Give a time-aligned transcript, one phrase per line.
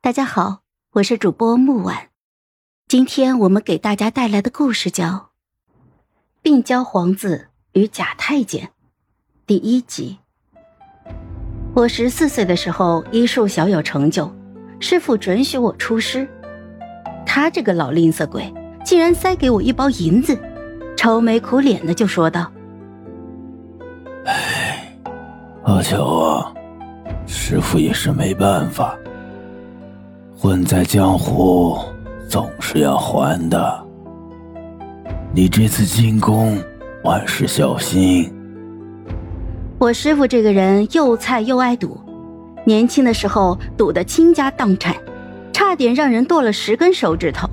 [0.00, 0.60] 大家好，
[0.92, 2.10] 我是主播木婉，
[2.86, 5.06] 今天我们给大家带来的故事叫
[6.40, 8.66] 《病娇皇子与假太监》
[9.44, 10.18] 第一集。
[11.74, 14.32] 我十四岁的时候，医术小有成就，
[14.78, 16.26] 师傅准许我出师。
[17.26, 18.54] 他这个老吝啬鬼，
[18.84, 20.38] 竟然塞给我一包银子，
[20.96, 22.50] 愁眉苦脸的就说道
[24.24, 24.96] ：“哎，
[25.64, 26.54] 阿乔啊，
[27.26, 28.96] 师傅也是没办法。”
[30.40, 31.76] 混在江湖，
[32.28, 33.86] 总是要还的。
[35.34, 36.56] 你这次进宫，
[37.02, 38.32] 万事小心。
[39.80, 42.00] 我师傅这个人又菜又爱赌，
[42.64, 44.94] 年轻的时候赌得倾家荡产，
[45.52, 47.50] 差点让人剁了十根手指头。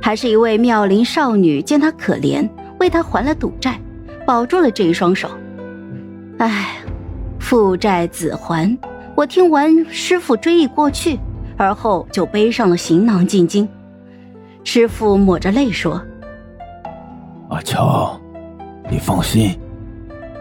[0.00, 3.76] 还是一位妙龄少女见他可怜，为他还了赌债，
[4.24, 5.28] 保住了这一双手。
[6.38, 6.76] 唉，
[7.40, 8.78] 父债子还。
[9.16, 11.18] 我听完师傅追忆过去。
[11.56, 13.68] 而后就背上了行囊进京。
[14.62, 16.00] 师傅抹着泪说
[17.50, 18.18] ：“阿乔，
[18.90, 19.58] 你放心，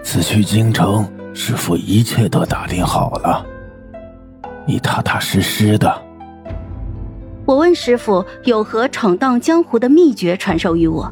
[0.03, 3.45] 此去京城，师傅一切都打听好了，
[4.65, 6.01] 你踏踏实实的。”
[7.45, 11.11] 我问师傅有何闯荡江湖的秘诀传授于我，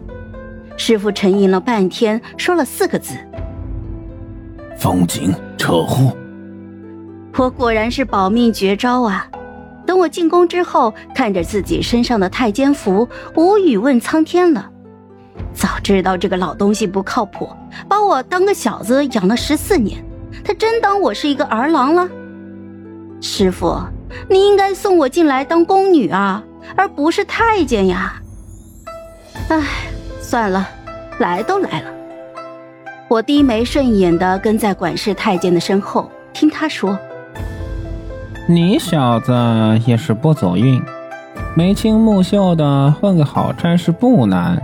[0.78, 3.16] 师傅沉吟了半天，说了四个字
[4.80, 6.16] ：“风景扯呼。”
[7.38, 9.28] 我果然是保命绝招啊！
[9.92, 14.70] 等我进宫之后，看着自己身上的太监服，无语问苍天了。
[15.54, 17.50] 早知道这个老东西不靠谱，
[17.90, 20.02] 把我当个小子养了十四年，
[20.46, 22.08] 他真当我是一个儿郎了？
[23.20, 23.82] 师傅，
[24.30, 26.42] 你应该送我进来当宫女啊，
[26.78, 28.14] 而不是太监呀。
[29.50, 29.62] 唉，
[30.22, 30.70] 算了，
[31.20, 31.92] 来都来了。
[33.10, 36.98] 我低眉顺眼的跟在管事太监的身后，听他说。
[38.48, 39.34] 你小子
[39.86, 40.82] 也是不走运，
[41.56, 44.62] 眉清目秀的混个好差事不难，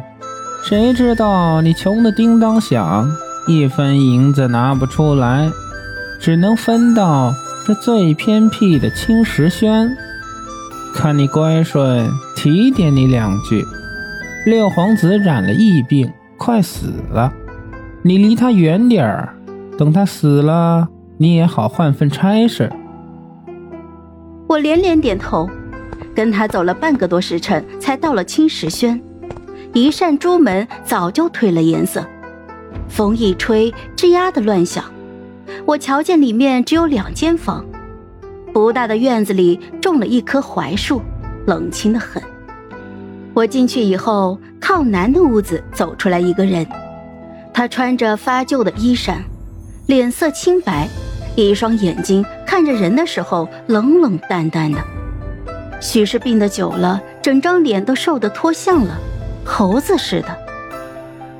[0.64, 3.08] 谁知道你穷的叮当响，
[3.48, 5.50] 一分银子拿不出来，
[6.20, 7.32] 只能分到
[7.66, 9.90] 这最偏僻的青石轩。
[10.94, 13.64] 看你乖顺，提点你两句。
[14.46, 17.32] 六皇子染了疫病，快死了，
[18.02, 19.34] 你离他远点儿，
[19.78, 20.88] 等他死了，
[21.18, 22.72] 你也好换份差事。
[24.48, 25.50] 我连连点头，
[26.16, 29.00] 跟他走了半个多时辰，才到了青石轩。
[29.74, 32.04] 一扇朱门早就褪了颜色，
[32.88, 34.86] 风一吹，吱呀的乱响。
[35.66, 37.66] 我瞧见里面只有两间房，
[38.54, 41.02] 不大的院子里种了一棵槐树，
[41.46, 42.24] 冷清的很。
[43.34, 46.66] 我进去以后，靠南的屋子走出来一个人，
[47.54, 49.22] 他穿着发旧的衣衫，
[49.88, 50.88] 脸色清白，
[51.36, 52.26] 一双眼睛。
[52.58, 54.80] 看着人的时候冷冷淡淡的，
[55.80, 58.98] 许是病得久了，整张脸都瘦得脱相了，
[59.46, 60.36] 猴子似的。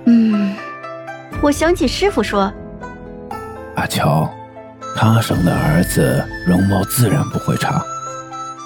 [0.06, 0.56] 嗯，
[1.42, 2.54] 我想起师傅说
[3.74, 4.32] ：“阿乔，
[4.96, 7.82] 他生的儿子容貌自然不会差。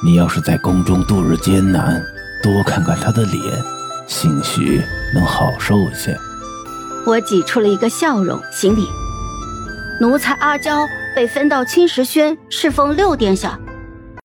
[0.03, 2.03] 你要是在宫中度日艰难，
[2.43, 3.41] 多看看他的脸，
[4.07, 4.83] 兴许
[5.15, 6.13] 能好受一些。”
[7.07, 8.85] 我挤出了一个笑容，行礼。
[10.01, 10.85] 奴才阿娇。
[11.15, 13.59] 被分到青石轩侍奉六殿下，